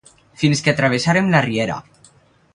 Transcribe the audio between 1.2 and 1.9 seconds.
la riera